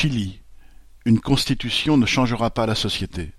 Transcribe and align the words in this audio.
Chili. 0.00 0.40
Une 1.04 1.20
constitution 1.20 1.98
ne 1.98 2.06
changera 2.06 2.48
pas 2.48 2.64
la 2.64 2.74
société. 2.74 3.32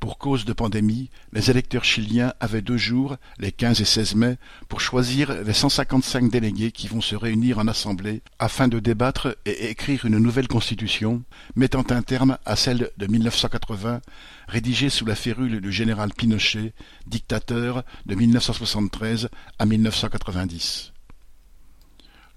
Pour 0.00 0.18
cause 0.18 0.44
de 0.44 0.52
pandémie, 0.52 1.10
les 1.32 1.48
électeurs 1.48 1.84
chiliens 1.84 2.34
avaient 2.40 2.60
deux 2.60 2.76
jours, 2.76 3.18
les 3.38 3.52
15 3.52 3.80
et 3.80 3.84
16 3.84 4.16
mai, 4.16 4.36
pour 4.68 4.80
choisir 4.80 5.32
les 5.44 5.52
155 5.52 6.28
délégués 6.28 6.72
qui 6.72 6.88
vont 6.88 7.00
se 7.00 7.14
réunir 7.14 7.60
en 7.60 7.68
assemblée 7.68 8.20
afin 8.40 8.66
de 8.66 8.80
débattre 8.80 9.36
et 9.46 9.70
écrire 9.70 10.06
une 10.06 10.18
nouvelle 10.18 10.48
constitution, 10.48 11.22
mettant 11.54 11.84
un 11.90 12.02
terme 12.02 12.36
à 12.44 12.56
celle 12.56 12.90
de 12.96 13.06
1980, 13.06 14.00
rédigée 14.48 14.90
sous 14.90 15.06
la 15.06 15.14
férule 15.14 15.60
du 15.60 15.70
général 15.70 16.12
Pinochet, 16.12 16.72
dictateur 17.06 17.84
de 18.06 18.16
1973 18.16 19.28
à 19.60 19.66
1990. 19.66 20.90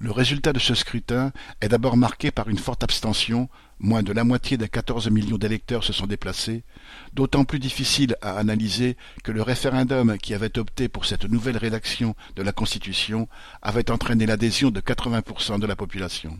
Le 0.04 0.12
résultat 0.12 0.52
de 0.52 0.60
ce 0.60 0.76
scrutin 0.76 1.32
est 1.62 1.70
d'abord 1.70 1.96
marqué 1.96 2.30
par 2.30 2.50
une 2.50 2.58
forte 2.58 2.84
abstention, 2.84 3.48
moins 3.80 4.04
de 4.04 4.12
la 4.12 4.26
moitié 4.26 4.58
des 4.58 4.68
quatorze 4.68 5.10
millions 5.10 5.38
d'électeurs 5.38 5.86
se 5.86 5.94
sont 5.94 6.08
déplacés, 6.08 6.66
d'autant 7.14 7.46
plus 7.46 7.58
difficile 7.58 8.18
à 8.22 8.34
analyser 8.34 8.98
que 9.24 9.32
le 9.32 9.42
référendum 9.42 10.18
qui 10.18 10.34
avait 10.34 10.60
opté 10.60 10.90
pour 10.90 11.06
cette 11.06 11.24
nouvelle 11.24 11.56
rédaction 11.56 12.18
de 12.36 12.44
la 12.44 12.52
Constitution 12.52 13.30
avait 13.62 13.90
entraîné 13.92 14.26
l'adhésion 14.26 14.72
de 14.72 14.82
80% 14.82 15.62
de 15.62 15.68
la 15.68 15.78
population. 15.78 16.38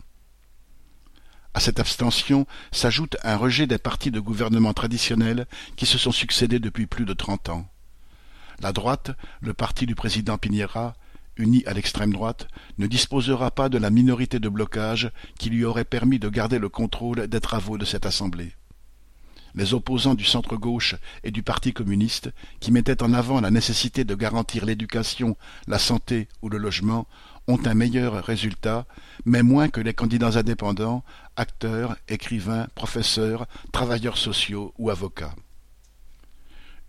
À 1.54 1.60
cette 1.60 1.80
abstention 1.80 2.46
s'ajoute 2.70 3.16
un 3.22 3.38
rejet 3.38 3.66
des 3.66 3.78
partis 3.78 4.10
de 4.10 4.20
gouvernement 4.20 4.74
traditionnels 4.74 5.46
qui 5.76 5.86
se 5.86 5.96
sont 5.96 6.12
succédés 6.12 6.58
depuis 6.58 6.84
plus 6.86 7.06
de 7.06 7.14
trente 7.14 7.48
ans. 7.48 7.66
La 8.60 8.72
droite, 8.72 9.12
le 9.40 9.54
parti 9.54 9.86
du 9.86 9.94
président 9.94 10.36
Piñera, 10.36 10.92
uni 11.36 11.62
à 11.66 11.72
l'extrême 11.72 12.12
droite, 12.12 12.48
ne 12.78 12.86
disposera 12.86 13.50
pas 13.50 13.68
de 13.68 13.78
la 13.78 13.90
minorité 13.90 14.38
de 14.38 14.48
blocage 14.48 15.10
qui 15.38 15.50
lui 15.50 15.64
aurait 15.64 15.84
permis 15.84 16.18
de 16.18 16.28
garder 16.28 16.58
le 16.58 16.68
contrôle 16.68 17.26
des 17.26 17.40
travaux 17.40 17.78
de 17.78 17.84
cette 17.84 18.06
Assemblée. 18.06 18.52
Les 19.54 19.72
opposants 19.72 20.14
du 20.14 20.24
centre-gauche 20.24 20.96
et 21.22 21.30
du 21.30 21.44
Parti 21.44 21.72
communiste, 21.72 22.30
qui 22.58 22.72
mettaient 22.72 23.04
en 23.04 23.12
avant 23.12 23.40
la 23.40 23.52
nécessité 23.52 24.02
de 24.02 24.14
garantir 24.16 24.64
l'éducation, 24.64 25.36
la 25.68 25.78
santé 25.78 26.28
ou 26.42 26.48
le 26.48 26.58
logement, 26.58 27.06
ont 27.46 27.60
un 27.64 27.74
meilleur 27.74 28.24
résultat, 28.24 28.86
mais 29.24 29.42
moins 29.42 29.68
que 29.68 29.80
les 29.80 29.94
candidats 29.94 30.38
indépendants, 30.38 31.04
acteurs, 31.36 31.96
écrivains, 32.08 32.66
professeurs, 32.74 33.46
travailleurs 33.70 34.18
sociaux 34.18 34.74
ou 34.78 34.90
avocats. 34.90 35.34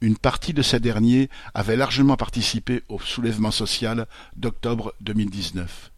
Une 0.05 0.17
partie 0.19 0.53
de 0.53 0.61
ces 0.61 0.79
derniers 0.79 1.31
avait 1.55 1.75
largement 1.75 2.15
participé 2.15 2.83
au 2.89 2.99
soulèvement 2.99 3.49
social 3.49 4.05
d'octobre 4.35 4.93
2019. 5.01 5.91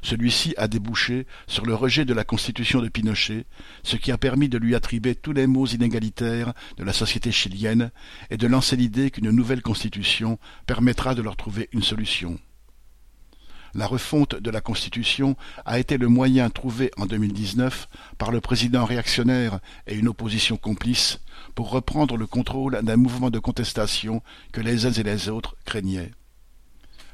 Celui-ci 0.00 0.54
a 0.56 0.68
débouché 0.68 1.26
sur 1.48 1.66
le 1.66 1.74
rejet 1.74 2.04
de 2.04 2.14
la 2.14 2.22
constitution 2.22 2.80
de 2.80 2.88
Pinochet, 2.88 3.46
ce 3.82 3.96
qui 3.96 4.12
a 4.12 4.16
permis 4.16 4.48
de 4.48 4.58
lui 4.58 4.76
attribuer 4.76 5.16
tous 5.16 5.32
les 5.32 5.48
maux 5.48 5.66
inégalitaires 5.66 6.52
de 6.76 6.84
la 6.84 6.92
société 6.92 7.32
chilienne 7.32 7.90
et 8.30 8.36
de 8.36 8.46
lancer 8.46 8.76
l'idée 8.76 9.10
qu'une 9.10 9.32
nouvelle 9.32 9.60
constitution 9.60 10.38
permettra 10.66 11.16
de 11.16 11.22
leur 11.22 11.34
trouver 11.34 11.68
une 11.72 11.82
solution. 11.82 12.38
La 13.74 13.86
refonte 13.86 14.34
de 14.34 14.50
la 14.50 14.60
Constitution 14.60 15.34
a 15.64 15.78
été 15.78 15.96
le 15.96 16.08
moyen 16.08 16.50
trouvé 16.50 16.90
en 16.98 17.06
2019 17.06 17.88
par 18.18 18.30
le 18.30 18.40
président 18.40 18.84
réactionnaire 18.84 19.60
et 19.86 19.94
une 19.94 20.08
opposition 20.08 20.58
complice 20.58 21.20
pour 21.54 21.70
reprendre 21.70 22.18
le 22.18 22.26
contrôle 22.26 22.80
d'un 22.82 22.96
mouvement 22.96 23.30
de 23.30 23.38
contestation 23.38 24.22
que 24.52 24.60
les 24.60 24.84
uns 24.84 24.92
et 24.92 25.02
les 25.02 25.30
autres 25.30 25.56
craignaient. 25.64 26.12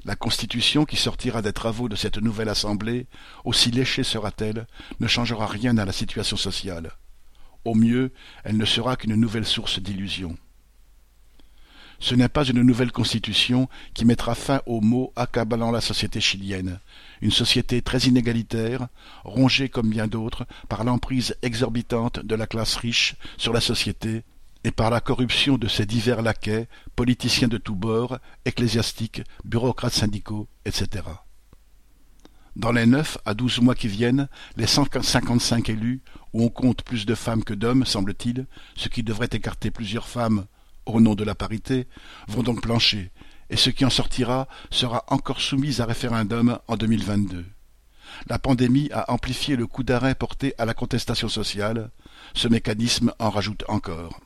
La 0.05 0.17
Constitution 0.17 0.85
qui 0.85 0.97
sortira 0.97 1.43
des 1.43 1.53
travaux 1.53 1.89
de 1.89 1.97
cette 1.97 2.19
nouvelle 2.19 2.49
Assemblée, 2.49 3.07
aussi 3.45 3.71
léchée 3.71 4.05
sera-t-elle, 4.05 4.67
ne 4.99 5.07
changera 5.07 5.47
rien 5.47 5.79
à 5.79 5.85
la 5.85 5.93
situation 5.93 6.37
sociale. 6.37 6.93
Au 7.65 7.75
mieux, 7.75 8.13
elle 8.43 8.57
ne 8.57 8.65
sera 8.65 8.97
qu'une 8.97 9.15
nouvelle 9.15 9.47
source 9.47 9.81
d'illusion. 9.81 10.37
Ce 12.01 12.15
n'est 12.15 12.29
pas 12.29 12.45
une 12.45 12.63
nouvelle 12.63 12.93
constitution 12.93 13.69
qui 13.93 14.05
mettra 14.05 14.35
fin 14.35 14.61
aux 14.67 14.81
maux 14.81 15.13
accablant 15.17 15.73
la 15.73 15.81
société 15.81 16.21
chilienne, 16.21 16.79
une 17.21 17.33
société 17.33 17.83
très 17.83 17.99
inégalitaire, 18.01 18.89
rongée 19.25 19.69
comme 19.69 19.91
bien 19.91 20.07
d'autres 20.07 20.47
par 20.69 20.85
l'emprise 20.85 21.37
exorbitante 21.43 22.21
de 22.25 22.35
la 22.37 22.47
classe 22.47 22.77
riche 22.77 23.17
sur 23.37 23.53
la 23.53 23.61
société 23.61 24.23
et 24.63 24.71
par 24.71 24.91
la 24.91 25.01
corruption 25.01 25.59
de 25.59 25.67
ses 25.67 25.87
divers 25.87 26.23
laquais, 26.23 26.69
politiciens 26.95 27.49
de 27.49 27.59
tous 27.59 27.75
bords, 27.75 28.19
ecclésiastiques, 28.45 29.23
bureaucrates 29.45 29.93
syndicaux, 29.93 30.49
etc. 30.65 31.03
Dans 32.55 32.73
les 32.73 32.87
neuf 32.87 33.19
à 33.25 33.35
douze 33.35 33.61
mois 33.61 33.77
qui 33.77 33.89
viennent, 33.89 34.29
les 34.57 34.67
cent 34.67 34.85
cinquante-cinq 35.01 35.69
élus, 35.69 36.01
où 36.33 36.45
on 36.45 36.49
compte 36.49 36.83
plus 36.83 37.07
de 37.07 37.15
femmes 37.15 37.45
que 37.45 37.55
d'hommes, 37.55 37.85
semble-t-il, 37.85 38.47
ce 38.77 38.89
qui 38.89 39.03
devrait 39.03 39.29
écarter 39.33 39.71
plusieurs 39.71 40.09
femmes 40.09 40.47
au 40.95 41.01
nom 41.01 41.15
de 41.15 41.25
la 41.25 41.35
parité, 41.35 41.87
vont 42.29 42.43
donc 42.43 42.63
plancher, 42.63 43.11
et 43.51 43.57
ce 43.57 43.71
qui 43.71 43.85
en 43.85 43.91
sortira 43.91 44.49
sera 44.71 45.05
encore 45.09 45.41
soumis 45.41 45.81
à 45.81 45.87
référendum 45.87 46.59
en 46.69 46.77
2022. 46.77 47.45
La 48.29 48.39
pandémie 48.39 48.91
a 48.93 49.13
amplifié 49.13 49.57
le 49.57 49.67
coup 49.67 49.83
d'arrêt 49.83 50.15
porté 50.15 50.55
à 50.59 50.65
la 50.65 50.75
contestation 50.75 51.29
sociale, 51.29 51.91
ce 52.35 52.49
mécanisme 52.49 53.13
en 53.19 53.31
rajoute 53.31 53.65
encore. 53.69 54.21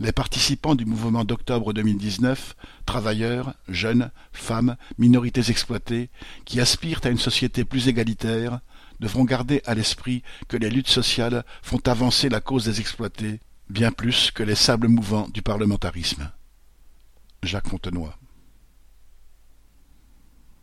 Les 0.00 0.12
participants 0.12 0.74
du 0.74 0.86
mouvement 0.86 1.24
d'octobre 1.24 1.72
2019, 1.72 2.56
travailleurs, 2.84 3.54
jeunes, 3.68 4.10
femmes, 4.32 4.76
minorités 4.98 5.50
exploitées, 5.50 6.10
qui 6.44 6.60
aspirent 6.60 7.00
à 7.04 7.10
une 7.10 7.18
société 7.18 7.64
plus 7.64 7.86
égalitaire, 7.86 8.60
devront 8.98 9.24
garder 9.24 9.62
à 9.66 9.74
l'esprit 9.74 10.22
que 10.48 10.56
les 10.56 10.70
luttes 10.70 10.88
sociales 10.88 11.44
font 11.62 11.80
avancer 11.86 12.28
la 12.28 12.40
cause 12.40 12.64
des 12.64 12.80
exploités 12.80 13.40
bien 13.68 13.92
plus 13.92 14.30
que 14.30 14.42
les 14.42 14.54
sables 14.54 14.88
mouvants 14.88 15.28
du 15.28 15.42
parlementarisme. 15.42 16.30
Jacques 17.42 17.68
Fontenoy 17.68 18.10